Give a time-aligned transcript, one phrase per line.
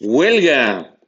[0.00, 0.98] Huelga.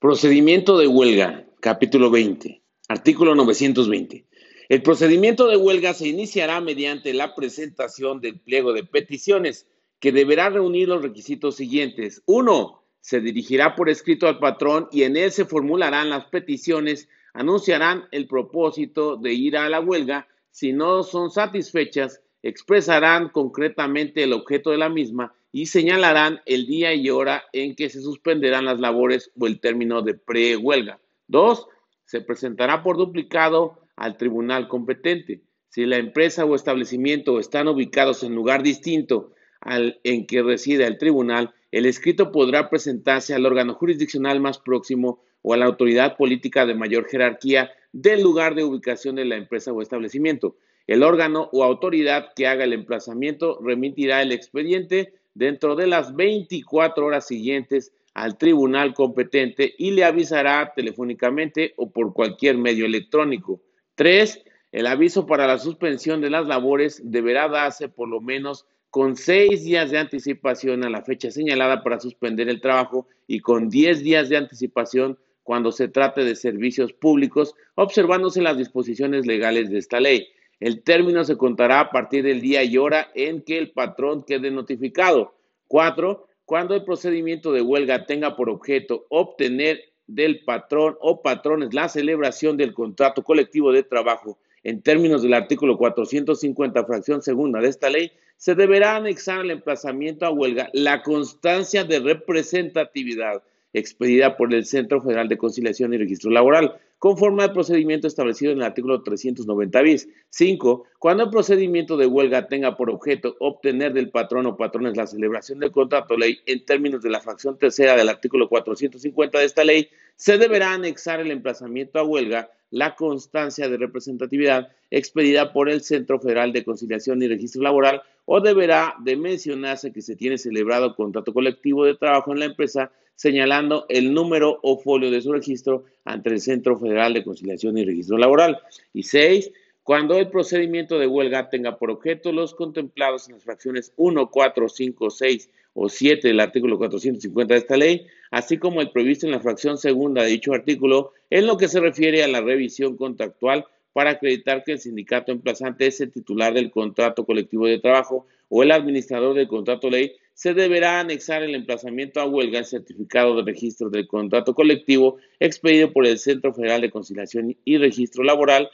[0.00, 1.46] Procedimiento de huelga.
[1.60, 2.60] Capítulo 20.
[2.88, 4.26] Artículo 920.
[4.68, 9.68] El procedimiento de huelga se iniciará mediante la presentación del pliego de peticiones,
[10.00, 12.20] que deberá reunir los requisitos siguientes.
[12.26, 18.08] Uno, se dirigirá por escrito al patrón y en él se formularán las peticiones, anunciarán
[18.10, 20.26] el propósito de ir a la huelga.
[20.50, 26.94] Si no son satisfechas, expresarán concretamente el objeto de la misma y señalarán el día
[26.94, 30.98] y hora en que se suspenderán las labores o el término de prehuelga.
[31.28, 31.68] Dos,
[32.06, 35.42] se presentará por duplicado al tribunal competente.
[35.68, 40.98] Si la empresa o establecimiento están ubicados en lugar distinto al en que reside el
[40.98, 46.66] tribunal, el escrito podrá presentarse al órgano jurisdiccional más próximo o a la autoridad política
[46.66, 50.56] de mayor jerarquía del lugar de ubicación de la empresa o establecimiento.
[50.88, 57.04] El órgano o autoridad que haga el emplazamiento remitirá el expediente dentro de las 24
[57.04, 63.60] horas siguientes al tribunal competente y le avisará telefónicamente o por cualquier medio electrónico.
[63.96, 64.44] 3.
[64.72, 69.64] El aviso para la suspensión de las labores deberá darse por lo menos con seis
[69.64, 74.28] días de anticipación a la fecha señalada para suspender el trabajo y con 10 días
[74.28, 80.28] de anticipación cuando se trate de servicios públicos, observándose las disposiciones legales de esta ley.
[80.60, 84.50] El término se contará a partir del día y hora en que el patrón quede
[84.50, 85.34] notificado.
[85.68, 91.88] Cuatro, cuando el procedimiento de huelga tenga por objeto obtener del patrón o patrones la
[91.88, 97.90] celebración del contrato colectivo de trabajo en términos del artículo 450, fracción segunda de esta
[97.90, 103.42] ley, se deberá anexar al emplazamiento a huelga la constancia de representatividad
[103.74, 108.58] expedida por el Centro Federal de Conciliación y Registro Laboral, conforme al procedimiento establecido en
[108.58, 110.08] el artículo 390 bis.
[110.30, 110.84] 5.
[110.98, 115.58] Cuando el procedimiento de huelga tenga por objeto obtener del patrón o patrones la celebración
[115.58, 119.88] del contrato ley en términos de la fracción tercera del artículo 450 de esta ley,
[120.16, 126.18] se deberá anexar el emplazamiento a huelga la constancia de representatividad expedida por el Centro
[126.18, 131.32] Federal de Conciliación y Registro Laboral o deberá de mencionarse que se tiene celebrado contrato
[131.32, 136.30] colectivo de trabajo en la empresa señalando el número o folio de su registro ante
[136.30, 138.58] el Centro Federal de Conciliación y Registro Laboral.
[138.92, 139.50] Y seis,
[139.82, 144.68] cuando el procedimiento de huelga tenga por objeto los contemplados en las fracciones 1, 4,
[144.68, 149.32] 5, 6 o 7 del artículo 450 de esta ley, así como el previsto en
[149.32, 153.66] la fracción segunda de dicho artículo, en lo que se refiere a la revisión contractual
[153.92, 158.62] para acreditar que el sindicato emplazante es el titular del contrato colectivo de trabajo o
[158.62, 163.52] el administrador del contrato ley, se deberá anexar el emplazamiento a huelga el certificado de
[163.52, 168.68] registro del contrato colectivo expedido por el Centro Federal de Conciliación y Registro Laboral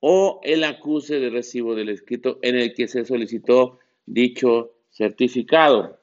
[0.00, 5.98] o el acuse de recibo del escrito en el que se solicitó dicho certificado.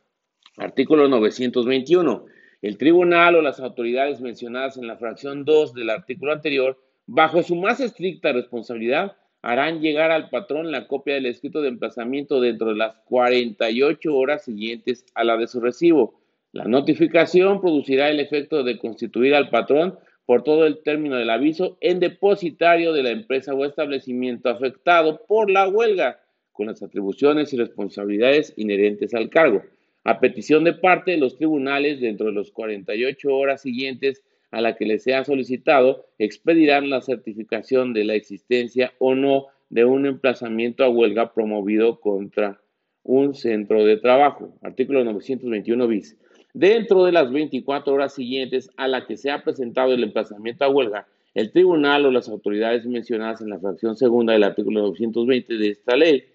[0.58, 2.26] Artículo 921.
[2.62, 7.56] El tribunal o las autoridades mencionadas en la fracción 2 del artículo anterior, bajo su
[7.56, 12.78] más estricta responsabilidad, harán llegar al patrón la copia del escrito de emplazamiento dentro de
[12.78, 16.20] las 48 horas siguientes a la de su recibo.
[16.54, 21.78] La notificación producirá el efecto de constituir al patrón por todo el término del aviso
[21.82, 26.22] en depositario de la empresa o establecimiento afectado por la huelga,
[26.54, 29.62] con las atribuciones y responsabilidades inherentes al cargo.
[30.06, 34.86] A petición de parte, los tribunales, dentro de las 48 horas siguientes a la que
[34.86, 40.90] les sea solicitado, expedirán la certificación de la existencia o no de un emplazamiento a
[40.90, 42.62] huelga promovido contra
[43.02, 44.54] un centro de trabajo.
[44.62, 46.20] Artículo 921 bis.
[46.54, 50.70] Dentro de las 24 horas siguientes a la que se ha presentado el emplazamiento a
[50.70, 55.70] huelga, el tribunal o las autoridades mencionadas en la fracción segunda del artículo 920 de
[55.70, 56.26] esta ley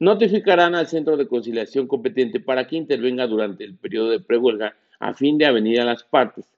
[0.00, 5.14] notificarán al centro de conciliación competente para que intervenga durante el periodo de prehuelga a
[5.14, 6.57] fin de avenir a las partes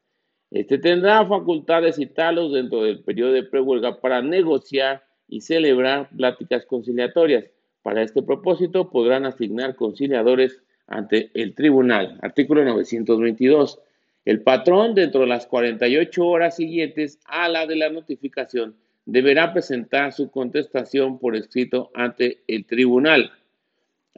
[0.50, 6.66] este tendrá facultad de citarlos dentro del periodo de prehuelga para negociar y celebrar pláticas
[6.66, 7.44] conciliatorias.
[7.82, 12.18] Para este propósito podrán asignar conciliadores ante el tribunal.
[12.20, 13.78] Artículo 922.
[14.24, 18.74] El patrón, dentro de las 48 horas siguientes a la de la notificación,
[19.06, 23.32] deberá presentar su contestación por escrito ante el tribunal.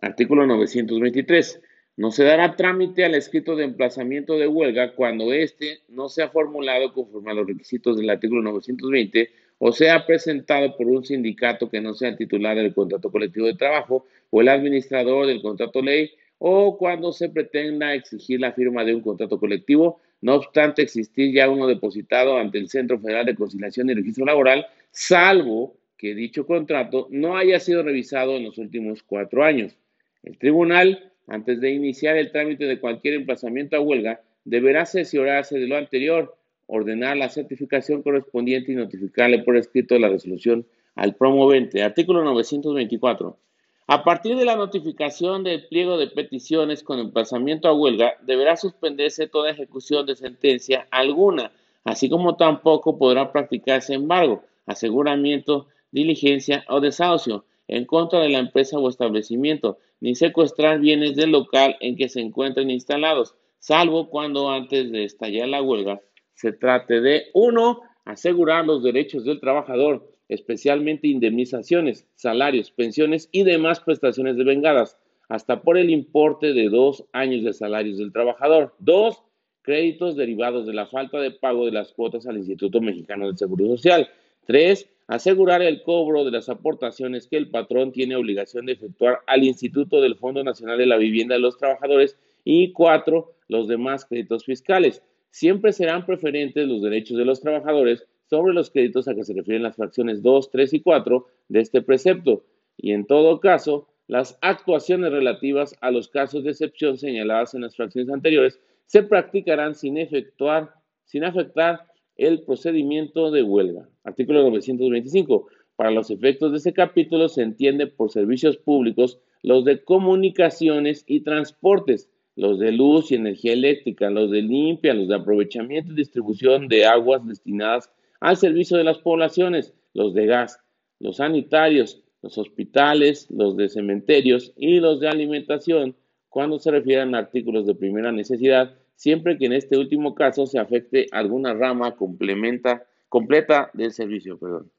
[0.01, 1.61] Artículo 923.
[1.97, 6.93] No se dará trámite al escrito de emplazamiento de huelga cuando éste no sea formulado
[6.95, 11.95] conforme a los requisitos del artículo 920 o sea presentado por un sindicato que no
[11.95, 16.77] sea el titular del contrato colectivo de trabajo o el administrador del contrato ley o
[16.77, 21.69] cuando se pretenda exigir la firma de un contrato colectivo, no obstante existir ya uno
[21.69, 27.37] depositado ante el Centro Federal de Conciliación y Registro Laboral, salvo que dicho contrato no
[27.37, 29.77] haya sido revisado en los últimos cuatro años.
[30.25, 35.67] El tribunal antes de iniciar el trámite de cualquier emplazamiento a huelga, deberá sesionarse de
[35.67, 36.37] lo anterior,
[36.67, 41.83] ordenar la certificación correspondiente y notificarle por escrito la resolución al promovente.
[41.83, 43.39] Artículo 924.
[43.87, 49.27] A partir de la notificación del pliego de peticiones con emplazamiento a huelga, deberá suspenderse
[49.27, 51.51] toda ejecución de sentencia alguna,
[51.85, 58.79] así como tampoco podrá practicarse embargo, aseguramiento, diligencia o desahucio en contra de la empresa
[58.79, 64.93] o establecimiento, ni secuestrar bienes del local en que se encuentren instalados, salvo cuando antes
[64.93, 66.01] de estallar la huelga
[66.35, 73.81] se trate de uno, asegurar los derechos del trabajador, especialmente indemnizaciones, salarios, pensiones y demás
[73.81, 74.99] prestaciones de vengadas,
[75.31, 78.75] hasta por el importe de dos años de salarios del trabajador.
[78.81, 79.23] Dos,
[79.63, 83.67] créditos derivados de la falta de pago de las cuotas al Instituto Mexicano del Seguro
[83.69, 84.11] Social.
[84.45, 89.45] Tres, asegurar el cobro de las aportaciones que el patrón tiene obligación de efectuar al
[89.45, 92.19] Instituto del Fondo Nacional de la Vivienda de los Trabajadores.
[92.45, 95.03] Y cuatro, los demás créditos fiscales.
[95.31, 99.63] Siempre serán preferentes los derechos de los trabajadores sobre los créditos a que se refieren
[99.63, 102.45] las fracciones 2, 3 y 4 de este precepto.
[102.77, 107.77] Y en todo caso, las actuaciones relativas a los casos de excepción señaladas en las
[107.77, 111.87] fracciones anteriores se practicarán sin efectuar, sin afectar
[112.27, 113.89] el procedimiento de huelga.
[114.05, 115.49] Artículo 925.
[115.77, 121.21] Para los efectos de ese capítulo se entiende por servicios públicos los de comunicaciones y
[121.21, 126.69] transportes, los de luz y energía eléctrica, los de limpia, los de aprovechamiento y distribución
[126.69, 127.91] de aguas destinadas
[128.21, 130.61] al servicio de las poblaciones, los de gas,
[131.01, 135.97] los sanitarios, los hospitales, los de cementerios y los de alimentación,
[136.29, 140.61] cuando se refieren a artículos de primera necesidad, siempre que en este último caso se
[140.61, 144.39] afecte alguna rama complementa, completa del servicio.
[144.39, 144.71] Perdón.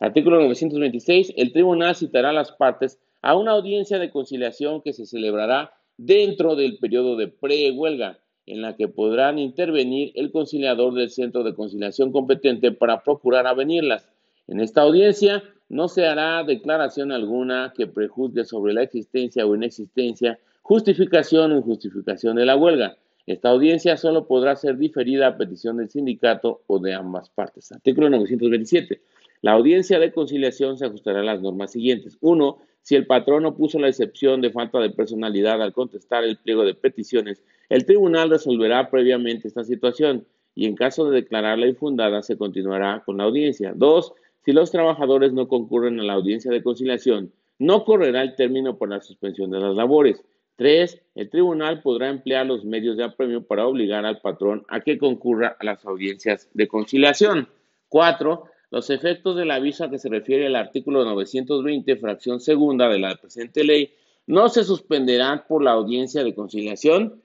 [0.00, 1.34] Artículo 926.
[1.36, 6.56] El tribunal citará a las partes a una audiencia de conciliación que se celebrará dentro
[6.56, 12.12] del periodo de pre-huelga, en la que podrán intervenir el conciliador del centro de conciliación
[12.12, 14.08] competente para procurar avenirlas.
[14.48, 20.38] En esta audiencia no se hará declaración alguna que prejuzgue sobre la existencia o inexistencia,
[20.62, 22.96] justificación o injustificación de la huelga.
[23.26, 27.72] Esta audiencia solo podrá ser diferida a petición del sindicato o de ambas partes.
[27.72, 29.00] Artículo 927.
[29.42, 32.16] La audiencia de conciliación se ajustará a las normas siguientes.
[32.20, 32.58] 1.
[32.82, 36.74] Si el patrón opuso la excepción de falta de personalidad al contestar el pliego de
[36.74, 40.24] peticiones, el tribunal resolverá previamente esta situación
[40.54, 43.72] y en caso de declararla infundada se continuará con la audiencia.
[43.74, 44.12] 2.
[44.44, 48.88] Si los trabajadores no concurren a la audiencia de conciliación, no correrá el término por
[48.88, 50.22] la suspensión de las labores.
[50.56, 51.02] 3.
[51.14, 55.56] El tribunal podrá emplear los medios de apremio para obligar al patrón a que concurra
[55.58, 57.48] a las audiencias de conciliación.
[57.88, 58.44] 4.
[58.70, 63.14] Los efectos del aviso a que se refiere el artículo 920, fracción segunda de la
[63.16, 63.92] presente ley,
[64.26, 67.22] no se suspenderán por la audiencia de conciliación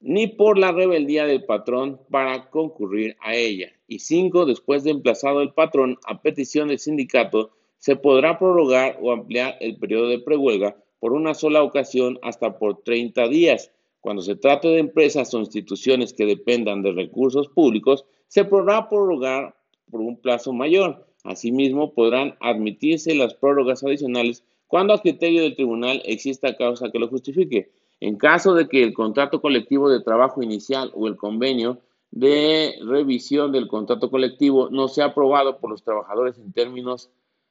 [0.00, 3.70] ni por la rebeldía del patrón para concurrir a ella.
[3.86, 4.46] Y 5.
[4.46, 9.76] Después de emplazado el patrón a petición del sindicato, se podrá prorrogar o ampliar el
[9.76, 13.72] periodo de prehuelga por una sola ocasión hasta por 30 días.
[14.00, 19.56] Cuando se trate de empresas o instituciones que dependan de recursos públicos, se podrá prorrogar
[19.90, 21.06] por un plazo mayor.
[21.24, 27.08] Asimismo, podrán admitirse las prórrogas adicionales cuando a criterio del tribunal exista causa que lo
[27.08, 27.72] justifique.
[27.98, 31.80] En caso de que el contrato colectivo de trabajo inicial o el convenio
[32.10, 37.10] de revisión del contrato colectivo no sea aprobado por los trabajadores en términos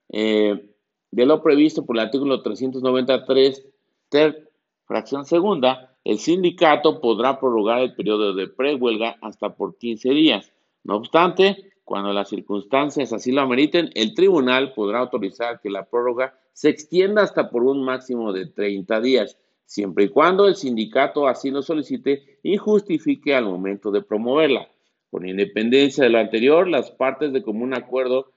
[0.09, 0.68] eh,
[1.11, 3.65] de lo previsto por el artículo 393,
[4.09, 4.49] ter,
[4.85, 10.51] fracción segunda, el sindicato podrá prorrogar el periodo de prehuelga hasta por 15 días.
[10.83, 16.39] No obstante, cuando las circunstancias así lo ameriten, el tribunal podrá autorizar que la prórroga
[16.53, 21.51] se extienda hasta por un máximo de 30 días, siempre y cuando el sindicato así
[21.51, 24.69] lo solicite y justifique al momento de promoverla.
[25.09, 28.31] Con independencia de lo anterior, las partes de común acuerdo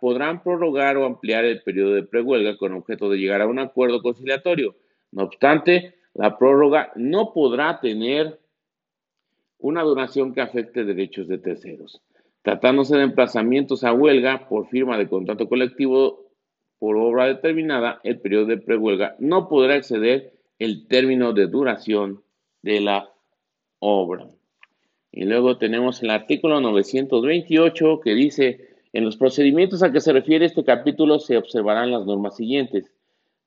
[0.00, 4.00] podrán prorrogar o ampliar el periodo de prehuelga con objeto de llegar a un acuerdo
[4.00, 4.76] conciliatorio.
[5.10, 8.38] No obstante, la prórroga no podrá tener
[9.58, 12.00] una duración que afecte derechos de terceros.
[12.42, 16.26] Tratándose de emplazamientos a huelga por firma de contrato colectivo
[16.78, 22.22] por obra determinada, el periodo de prehuelga no podrá exceder el término de duración
[22.62, 23.10] de la
[23.80, 24.28] obra.
[25.10, 30.46] Y luego tenemos el artículo 928 que dice en los procedimientos a que se refiere
[30.46, 32.92] este capítulo se observarán las normas siguientes.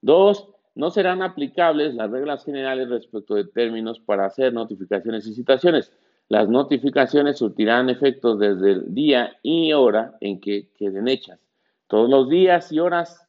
[0.02, 5.92] Dos, no serán aplicables las reglas generales respecto de términos para hacer notificaciones y citaciones.
[6.30, 11.40] Las notificaciones surtirán efectos desde el día y hora en que queden hechas.
[11.88, 13.28] Todos los días y horas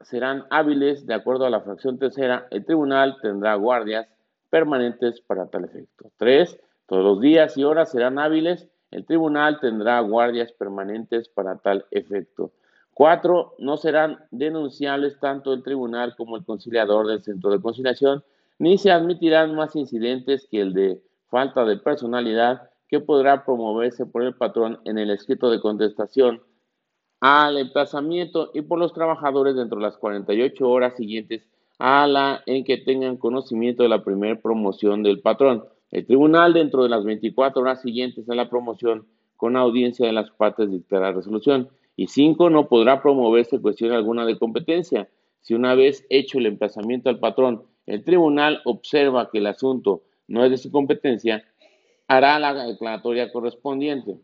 [0.00, 2.46] serán hábiles de acuerdo a la fracción tercera.
[2.50, 4.08] El tribunal tendrá guardias
[4.48, 6.10] permanentes para tal efecto.
[6.16, 8.68] Tres, Todos los días y horas serán hábiles.
[8.94, 12.52] El tribunal tendrá guardias permanentes para tal efecto.
[12.92, 18.22] Cuatro, no serán denunciables tanto el tribunal como el conciliador del centro de conciliación,
[18.60, 24.22] ni se admitirán más incidentes que el de falta de personalidad que podrá promoverse por
[24.22, 26.40] el patrón en el escrito de contestación
[27.18, 31.42] al emplazamiento y por los trabajadores dentro de las 48 horas siguientes
[31.80, 35.64] a la en que tengan conocimiento de la primera promoción del patrón.
[35.94, 40.28] El tribunal dentro de las 24 horas siguientes a la promoción con audiencia de las
[40.32, 41.68] partes dictará resolución.
[41.94, 45.08] Y cinco, no podrá promoverse cuestión alguna de competencia.
[45.40, 50.44] Si una vez hecho el emplazamiento al patrón, el tribunal observa que el asunto no
[50.44, 51.44] es de su competencia,
[52.08, 54.18] hará la declaratoria correspondiente.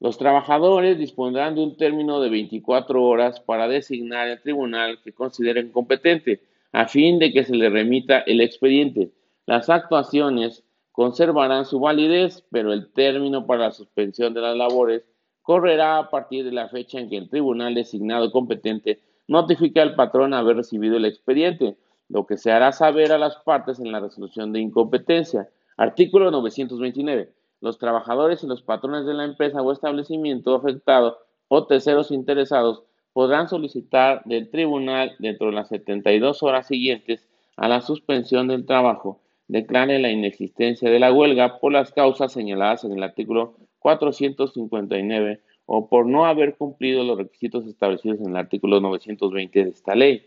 [0.00, 5.70] Los trabajadores dispondrán de un término de 24 horas para designar el tribunal que consideren
[5.70, 6.40] competente,
[6.72, 9.12] a fin de que se le remita el expediente.
[9.46, 10.65] Las actuaciones
[10.96, 15.04] conservarán su validez, pero el término para la suspensión de las labores
[15.42, 20.32] correrá a partir de la fecha en que el tribunal designado competente notifique al patrón
[20.32, 21.76] haber recibido el expediente,
[22.08, 25.50] lo que se hará saber a las partes en la resolución de incompetencia.
[25.76, 32.10] Artículo 929 los trabajadores y los patrones de la empresa o establecimiento afectado o terceros
[32.10, 37.26] interesados podrán solicitar del tribunal dentro de las 72 horas siguientes
[37.56, 42.84] a la suspensión del trabajo declare la inexistencia de la huelga por las causas señaladas
[42.84, 48.80] en el artículo 459 o por no haber cumplido los requisitos establecidos en el artículo
[48.80, 50.26] 920 de esta ley.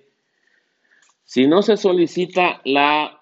[1.24, 3.20] Si no se solicita la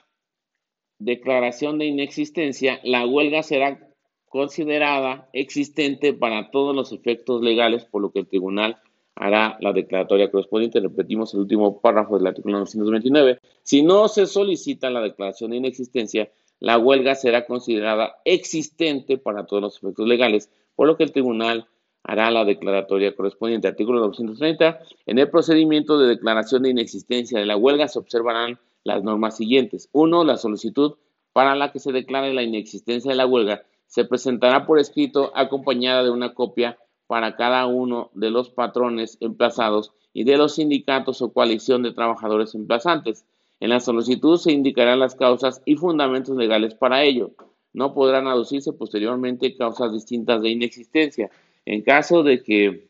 [0.99, 3.87] declaración de inexistencia, la huelga será
[4.29, 8.81] considerada existente para todos los efectos legales, por lo que el tribunal
[9.19, 10.79] hará la declaratoria correspondiente.
[10.79, 13.39] Repetimos el último párrafo del artículo 929.
[13.63, 19.61] Si no se solicita la declaración de inexistencia, la huelga será considerada existente para todos
[19.61, 21.67] los efectos legales, por lo que el tribunal
[22.03, 23.67] hará la declaratoria correspondiente.
[23.67, 24.79] Artículo 930.
[25.05, 29.89] En el procedimiento de declaración de inexistencia de la huelga se observarán las normas siguientes.
[29.91, 30.95] Uno, la solicitud
[31.33, 36.03] para la que se declare la inexistencia de la huelga se presentará por escrito acompañada
[36.03, 41.31] de una copia para cada uno de los patrones emplazados y de los sindicatos o
[41.31, 43.25] coalición de trabajadores emplazantes.
[43.59, 47.31] En la solicitud se indicarán las causas y fundamentos legales para ello.
[47.73, 51.29] No podrán aducirse posteriormente causas distintas de inexistencia.
[51.65, 52.89] En caso de que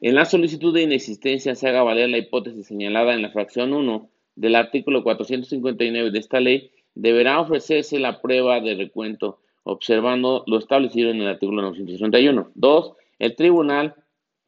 [0.00, 4.08] en la solicitud de inexistencia se haga valer la hipótesis señalada en la fracción 1
[4.34, 11.10] del artículo 459 de esta ley, deberá ofrecerse la prueba de recuento observando lo establecido
[11.10, 12.50] en el artículo 931.
[12.54, 13.94] Dos, el tribunal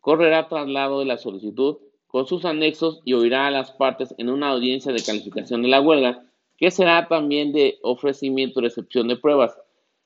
[0.00, 1.76] correrá traslado de la solicitud
[2.08, 5.80] con sus anexos y oirá a las partes en una audiencia de calificación de la
[5.80, 6.24] huelga,
[6.58, 9.56] que será también de ofrecimiento y recepción de pruebas,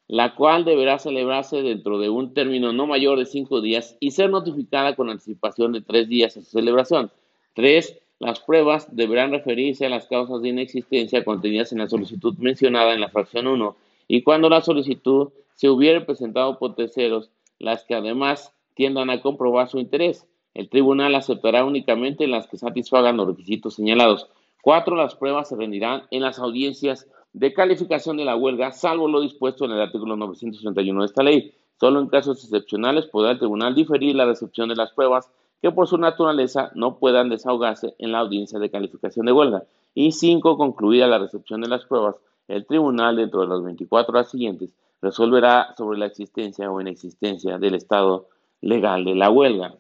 [0.09, 4.31] la cual deberá celebrarse dentro de un término no mayor de cinco días y ser
[4.31, 7.11] notificada con anticipación de tres días a su celebración.
[7.55, 12.95] Tres, las pruebas deberán referirse a las causas de inexistencia contenidas en la solicitud mencionada
[12.95, 13.77] en la fracción 1
[14.09, 19.69] y cuando la solicitud se hubiere presentado por terceros, las que además tiendan a comprobar
[19.69, 20.29] su interés.
[20.55, 24.29] El tribunal aceptará únicamente las que satisfagan los requisitos señalados.
[24.63, 29.21] Cuatro, las pruebas se rendirán en las audiencias de calificación de la huelga, salvo lo
[29.21, 31.55] dispuesto en el artículo 931 de esta ley.
[31.81, 35.31] Solo en casos excepcionales podrá el tribunal diferir la recepción de las pruebas
[35.61, 39.65] que por su naturaleza no puedan desahogarse en la audiencia de calificación de huelga.
[39.95, 42.17] Y cinco, concluida la recepción de las pruebas,
[42.49, 47.75] el tribunal, dentro de las 24 horas siguientes, resolverá sobre la existencia o inexistencia del
[47.75, 48.29] estado
[48.61, 49.77] legal de la huelga.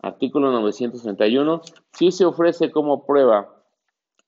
[0.00, 1.60] Artículo 931.
[1.92, 3.64] Si se ofrece como prueba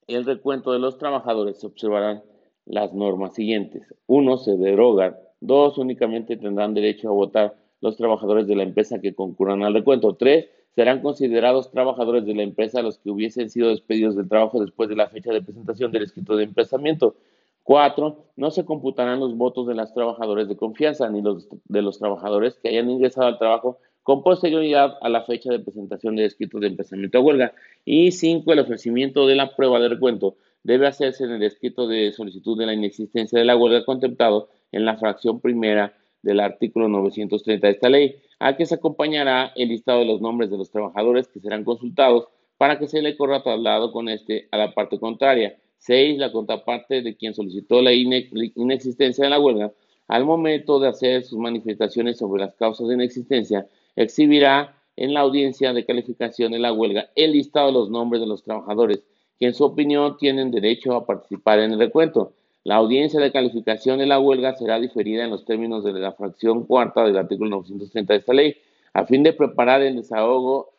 [0.06, 2.22] el recuento de los trabajadores, se observarán
[2.66, 3.94] las normas siguientes.
[4.06, 5.16] Uno, se derogan.
[5.40, 10.14] Dos, únicamente tendrán derecho a votar los trabajadores de la empresa que concurran al recuento.
[10.14, 14.88] Tres, serán considerados trabajadores de la empresa los que hubiesen sido despedidos del trabajo después
[14.88, 17.16] de la fecha de presentación del escrito de emplazamiento.
[17.64, 21.98] Cuatro, no se computarán los votos de los trabajadores de confianza ni los de los
[21.98, 26.58] trabajadores que hayan ingresado al trabajo con posterioridad a la fecha de presentación de escrito
[26.58, 27.54] de empezamiento de huelga.
[27.84, 32.12] Y cinco, el ofrecimiento de la prueba de recuento debe hacerse en el escrito de
[32.12, 37.66] solicitud de la inexistencia de la huelga contemplado en la fracción primera del artículo 930
[37.66, 41.28] de esta ley, a que se acompañará el listado de los nombres de los trabajadores
[41.28, 42.28] que serán consultados
[42.58, 46.18] para que se le corra traslado con este a la parte contraria 6.
[46.18, 49.72] La contraparte de quien solicitó la inexistencia de la huelga,
[50.08, 55.72] al momento de hacer sus manifestaciones sobre las causas de inexistencia, exhibirá en la audiencia
[55.72, 59.02] de calificación de la huelga el listado de los nombres de los trabajadores
[59.38, 62.32] que en su opinión tienen derecho a participar en el recuento.
[62.64, 66.64] La audiencia de calificación de la huelga será diferida en los términos de la fracción
[66.64, 68.56] cuarta del artículo 930 de esta ley,
[68.92, 70.74] a fin de preparar el desahogo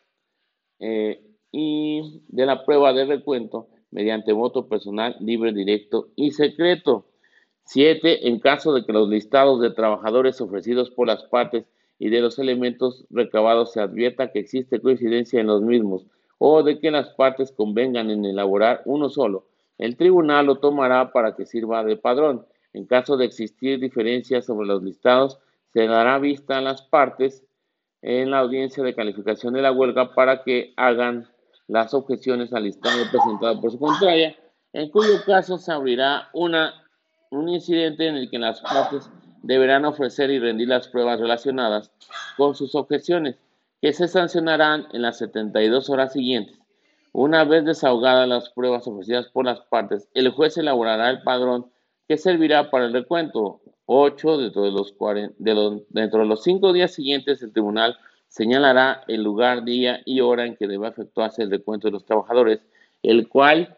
[0.78, 1.20] eh,
[1.52, 7.06] y de la prueba de recuento mediante voto personal libre, directo y secreto.
[7.64, 8.28] 7.
[8.28, 11.64] En caso de que los listados de trabajadores ofrecidos por las partes
[11.98, 16.04] y de los elementos recabados se advierta que existe coincidencia en los mismos
[16.36, 19.46] o de que las partes convengan en elaborar uno solo,
[19.78, 22.46] el tribunal lo tomará para que sirva de padrón.
[22.72, 25.38] En caso de existir diferencias sobre los listados,
[25.72, 27.44] se dará vista a las partes
[28.02, 31.28] en la audiencia de calificación de la huelga para que hagan
[31.68, 34.36] las objeciones al listado presentado por su contraria,
[34.72, 36.74] en cuyo caso se abrirá una,
[37.30, 39.08] un incidente en el que las partes
[39.42, 41.90] deberán ofrecer y rendir las pruebas relacionadas
[42.36, 43.36] con sus objeciones,
[43.80, 46.58] que se sancionarán en las 72 horas siguientes.
[47.12, 51.70] Una vez desahogadas las pruebas ofrecidas por las partes, el juez elaborará el padrón
[52.08, 53.60] que servirá para el recuento.
[53.86, 54.38] 8.
[54.38, 54.94] Dentro de los,
[55.90, 57.96] dentro de los cinco días siguientes, el tribunal
[58.34, 62.66] señalará el lugar, día y hora en que debe efectuarse el recuento de los trabajadores,
[63.04, 63.76] el cual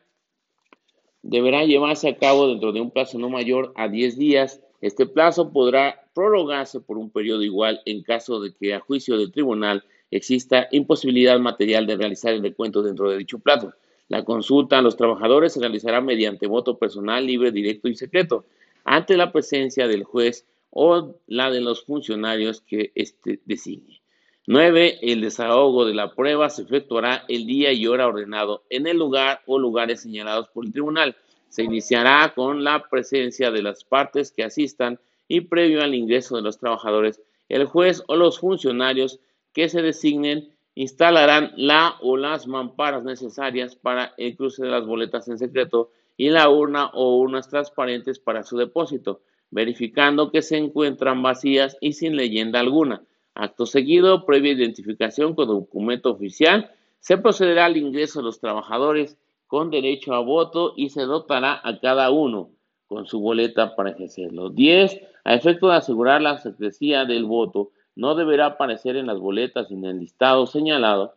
[1.23, 4.63] deberá llevarse a cabo dentro de un plazo no mayor a 10 días.
[4.81, 9.31] Este plazo podrá prorrogarse por un periodo igual en caso de que a juicio del
[9.31, 13.75] tribunal exista imposibilidad material de realizar el recuento dentro de dicho plazo.
[14.09, 18.47] La consulta a los trabajadores se realizará mediante voto personal, libre, directo y secreto,
[18.85, 24.01] ante la presencia del juez o la de los funcionarios que éste designe.
[24.49, 25.01] 9.
[25.03, 29.41] El desahogo de la prueba se efectuará el día y hora ordenado en el lugar
[29.45, 31.17] o lugares señalados por el tribunal.
[31.49, 36.43] Se iniciará con la presencia de las partes que asistan y previo al ingreso de
[36.43, 39.19] los trabajadores, el juez o los funcionarios
[39.53, 45.27] que se designen instalarán la o las mamparas necesarias para el cruce de las boletas
[45.27, 51.21] en secreto y la urna o urnas transparentes para su depósito, verificando que se encuentran
[51.21, 53.03] vacías y sin leyenda alguna.
[53.37, 59.71] Acto seguido, previa identificación con documento oficial, se procederá al ingreso de los trabajadores con
[59.71, 62.51] derecho a voto y se dotará a cada uno
[62.89, 64.51] con su boleta para ejercerlo.
[64.51, 65.01] 10.
[65.25, 69.77] A efecto de asegurar la secrecía del voto, no deberá aparecer en las boletas ni
[69.77, 71.15] en el listado señalado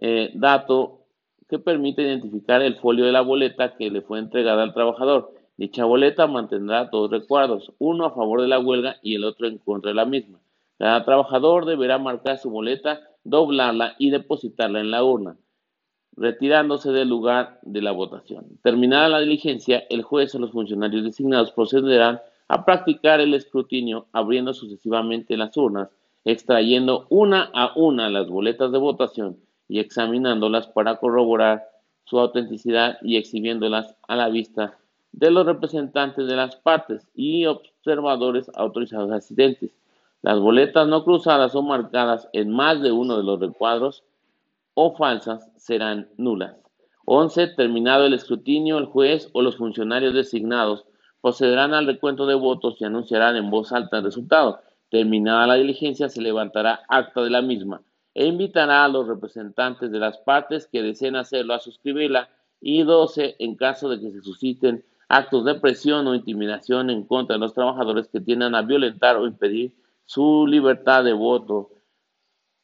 [0.00, 1.06] eh, dato
[1.48, 5.32] que permite identificar el folio de la boleta que le fue entregada al trabajador.
[5.56, 9.58] Dicha boleta mantendrá dos recuadros, uno a favor de la huelga y el otro en
[9.58, 10.38] contra de la misma.
[10.78, 15.36] Cada trabajador deberá marcar su boleta, doblarla y depositarla en la urna,
[16.16, 18.46] retirándose del lugar de la votación.
[18.62, 24.54] Terminada la diligencia, el juez o los funcionarios designados procederán a practicar el escrutinio abriendo
[24.54, 25.88] sucesivamente las urnas,
[26.24, 29.36] extrayendo una a una las boletas de votación
[29.68, 31.68] y examinándolas para corroborar
[32.04, 34.78] su autenticidad y exhibiéndolas a la vista
[35.12, 39.70] de los representantes de las partes y observadores autorizados asistentes.
[40.22, 44.02] Las boletas no cruzadas o marcadas en más de uno de los recuadros
[44.74, 46.56] o falsas serán nulas.
[47.04, 47.48] 11.
[47.48, 50.84] Terminado el escrutinio, el juez o los funcionarios designados
[51.22, 54.60] procederán al recuento de votos y anunciarán en voz alta el resultado.
[54.90, 57.82] Terminada la diligencia, se levantará acta de la misma
[58.14, 62.28] e invitará a los representantes de las partes que deseen hacerlo a suscribirla
[62.60, 63.36] y 12.
[63.38, 67.54] En caso de que se susciten actos de presión o intimidación en contra de los
[67.54, 69.72] trabajadores que tiendan a violentar o impedir
[70.08, 71.68] su libertad de voto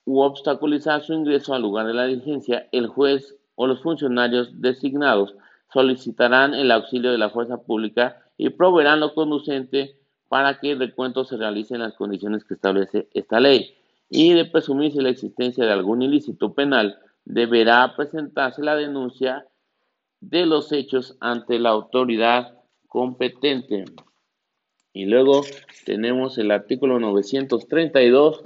[0.07, 5.35] u obstaculizar su ingreso al lugar de la diligencia, el juez o los funcionarios designados
[5.70, 9.98] solicitarán el auxilio de la fuerza pública y proveerán lo conducente
[10.30, 13.74] para que el recuento se realice en las condiciones que establece esta ley.
[14.09, 19.46] Y de presumirse la existencia de algún ilícito penal, deberá presentarse la denuncia
[20.20, 23.85] de los hechos ante la autoridad competente.
[24.94, 25.42] Y luego
[25.85, 28.44] tenemos el artículo 932.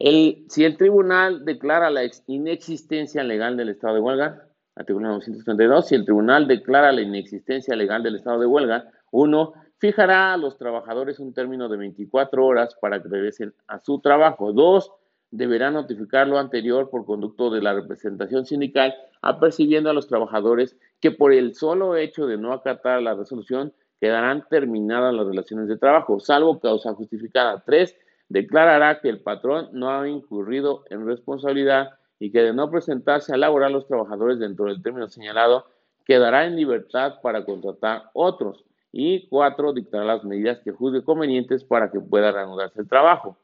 [0.00, 5.94] El, si el tribunal declara la inexistencia legal del estado de huelga, artículo 932, si
[5.94, 11.20] el tribunal declara la inexistencia legal del estado de huelga, uno, fijará a los trabajadores
[11.20, 14.52] un término de 24 horas para que regresen a su trabajo.
[14.52, 14.90] Dos,
[15.30, 21.12] deberá notificar lo anterior por conducto de la representación sindical, apercibiendo a los trabajadores que
[21.12, 23.72] por el solo hecho de no acatar la resolución
[24.04, 27.62] quedarán terminadas las relaciones de trabajo, salvo causa justificada.
[27.64, 27.96] Tres,
[28.28, 33.38] declarará que el patrón no ha incurrido en responsabilidad y que de no presentarse a
[33.38, 35.64] laborar los trabajadores dentro del término señalado,
[36.04, 38.66] quedará en libertad para contratar otros.
[38.92, 43.38] Y cuatro, dictará las medidas que juzgue convenientes para que pueda reanudarse el trabajo.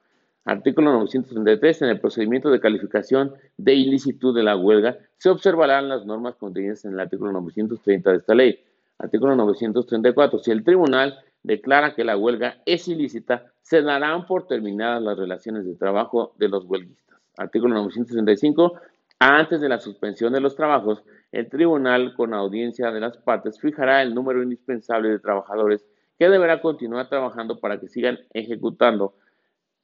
[0.44, 1.80] Artículo 933.
[1.80, 6.84] En el procedimiento de calificación de ilicitud de la huelga se observarán las normas contenidas
[6.84, 8.60] en el artículo 930 de esta ley.
[9.00, 10.38] Artículo 934.
[10.40, 15.64] Si el tribunal declara que la huelga es ilícita, se darán por terminadas las relaciones
[15.64, 17.18] de trabajo de los huelguistas.
[17.38, 18.74] Artículo 965.
[19.18, 24.02] Antes de la suspensión de los trabajos, el tribunal, con audiencia de las partes, fijará
[24.02, 25.86] el número indispensable de trabajadores
[26.18, 29.14] que deberá continuar trabajando para que sigan ejecutando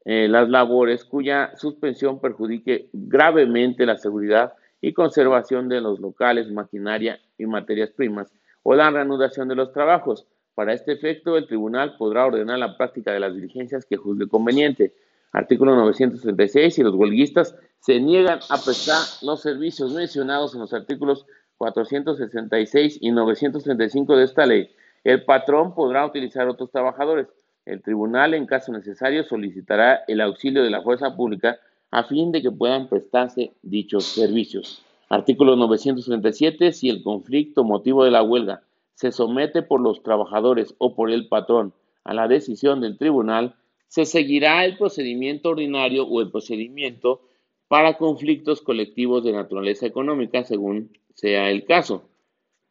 [0.05, 7.19] eh, las labores cuya suspensión perjudique gravemente la seguridad y conservación de los locales, maquinaria
[7.39, 8.33] y materias primas,
[8.69, 10.27] o la reanudación de los trabajos.
[10.57, 14.93] Para este efecto, el tribunal podrá ordenar la práctica de las diligencias que juzgue conveniente.
[15.31, 16.75] Artículo 936.
[16.75, 21.27] Si los huelguistas se niegan a prestar los servicios mencionados en los artículos
[21.59, 24.69] 466 y 935 de esta ley,
[25.05, 27.29] el patrón podrá utilizar otros trabajadores.
[27.67, 31.61] El tribunal, en caso necesario, solicitará el auxilio de la fuerza pública
[31.93, 34.86] a fin de que puedan prestarse dichos servicios.
[35.09, 36.73] Artículo 937.
[36.73, 38.63] Si el conflicto motivo de la huelga
[38.95, 41.73] se somete por los trabajadores o por el patrón
[42.05, 43.55] a la decisión del tribunal,
[43.89, 47.21] se seguirá el procedimiento ordinario o el procedimiento
[47.69, 52.09] para conflictos colectivos de naturaleza económica, según sea el caso.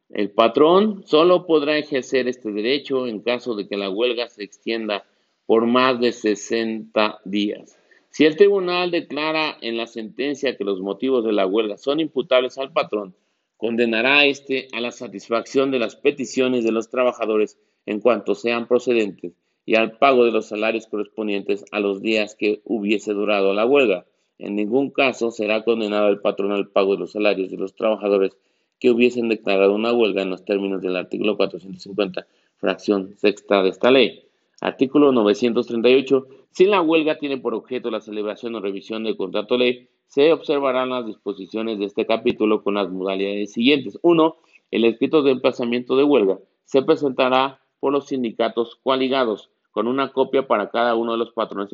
[0.09, 5.05] El patrón solo podrá ejercer este derecho en caso de que la huelga se extienda
[5.45, 7.77] por más de 60 días.
[8.15, 12.57] Si el tribunal declara en la sentencia que los motivos de la huelga son imputables
[12.57, 13.13] al patrón,
[13.57, 18.69] condenará a éste a la satisfacción de las peticiones de los trabajadores en cuanto sean
[18.69, 19.33] procedentes
[19.65, 24.05] y al pago de los salarios correspondientes a los días que hubiese durado la huelga.
[24.37, 28.37] En ningún caso será condenado el patrón al pago de los salarios de los trabajadores
[28.79, 32.25] que hubiesen declarado una huelga en los términos del artículo 450,
[32.55, 34.24] fracción sexta de esta ley.
[34.61, 36.27] Artículo 938.
[36.51, 40.89] Si la huelga tiene por objeto la celebración o revisión del contrato ley, se observarán
[40.89, 43.99] las disposiciones de este capítulo con las modalidades siguientes.
[44.01, 44.35] 1.
[44.71, 50.47] El escrito de emplazamiento de huelga se presentará por los sindicatos coaligados con una copia
[50.47, 51.69] para cada uno de los patrones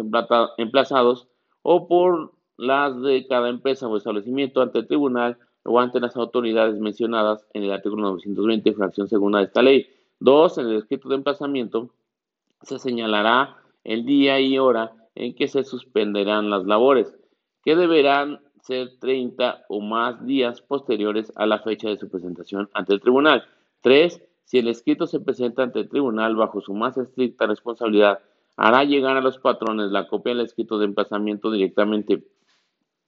[0.58, 1.28] emplazados
[1.62, 6.80] o por las de cada empresa o establecimiento ante el tribunal o ante las autoridades
[6.80, 9.88] mencionadas en el artículo 920, fracción segunda de esta ley.
[10.20, 10.58] 2.
[10.58, 11.92] En el escrito de emplazamiento
[12.64, 17.18] se señalará el día y hora en que se suspenderán las labores,
[17.64, 22.94] que deberán ser 30 o más días posteriores a la fecha de su presentación ante
[22.94, 23.44] el tribunal.
[23.82, 24.22] 3.
[24.44, 28.20] Si el escrito se presenta ante el tribunal bajo su más estricta responsabilidad,
[28.58, 32.24] hará llegar a los patrones la copia del escrito de emplazamiento directamente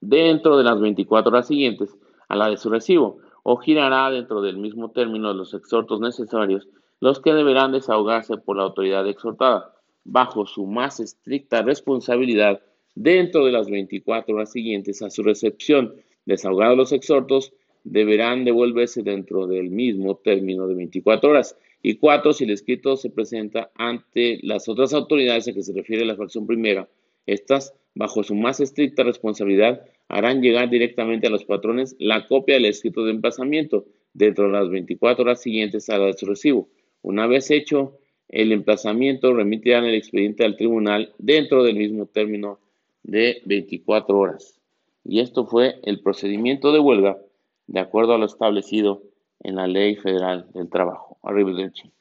[0.02, 1.96] dentro de las 24 horas siguientes
[2.28, 6.68] a la de su recibo, o girará dentro del mismo término los exhortos necesarios
[7.04, 9.74] los que deberán desahogarse por la autoridad exhortada,
[10.06, 12.62] bajo su más estricta responsabilidad
[12.96, 15.96] dentro de las 24 horas siguientes a su recepción.
[16.26, 17.52] Desahogados los exhortos,
[17.84, 21.58] deberán devolverse dentro del mismo término de 24 horas.
[21.82, 26.06] Y cuatro, si el escrito se presenta ante las otras autoridades a que se refiere
[26.06, 26.88] la fracción primera,
[27.26, 32.64] estas, bajo su más estricta responsabilidad, harán llegar directamente a los patrones la copia del
[32.68, 36.70] escrito de emplazamiento dentro de las 24 horas siguientes a la de su recibo.
[37.04, 42.60] Una vez hecho el emplazamiento, remitirán el expediente al tribunal dentro del mismo término
[43.04, 44.60] de 24 horas.
[45.04, 47.18] Y esto fue el procedimiento de huelga
[47.68, 49.04] de acuerdo a lo establecido
[49.42, 51.18] en la Ley Federal del Trabajo.
[51.22, 51.92] Arrivederci.